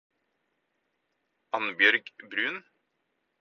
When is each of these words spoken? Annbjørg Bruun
Annbjørg 1.55 2.05
Bruun 2.29 2.57